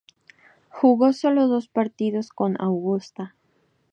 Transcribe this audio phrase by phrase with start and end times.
[0.69, 3.35] Jugó sólo dos partidos con Augusta.